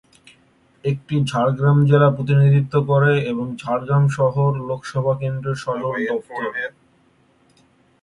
এটি 0.83 1.15
ঝাড়গ্রাম 1.29 1.77
জেলা 1.89 2.09
প্রতিনিধিত্ব 2.15 2.73
করে 2.89 3.13
এবং 3.31 3.45
ঝাড়গ্রাম 3.61 4.03
শহরে 4.17 4.59
লোকসভা 4.69 5.13
কেন্দ্রের 5.21 5.57
সদর 5.63 5.93
দফতর। 6.09 6.43